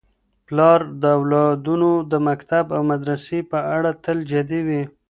پلار 0.47 0.79
د 1.01 1.03
اولادونو 1.17 1.91
د 2.11 2.13
مکتب 2.27 2.65
او 2.75 2.81
مدرسې 2.91 3.39
په 3.51 3.59
اړه 3.75 3.89
تل 4.03 4.17
جدي 4.31 4.61
وي. 4.67 4.83